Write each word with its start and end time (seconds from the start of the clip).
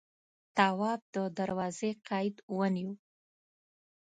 تواب 0.55 1.01
د 1.15 1.15
دروازې 1.39 1.91
قید 2.07 2.35
ونيو. 2.57 2.91